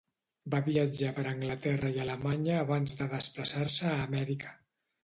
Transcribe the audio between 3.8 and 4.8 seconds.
a Amèrica.